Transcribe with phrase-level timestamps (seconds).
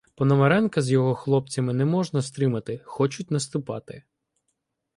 [0.15, 4.03] Пономаренка з його хлопцями не можна стримати— хочуть наступати.